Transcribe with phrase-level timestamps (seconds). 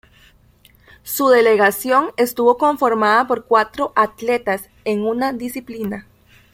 [1.03, 6.07] Su delegación estuvo conformada por cuatro atletas en una disciplina.